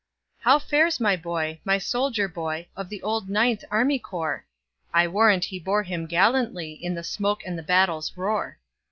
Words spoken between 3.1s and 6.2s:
Ninth Army Corps?I warrant he bore him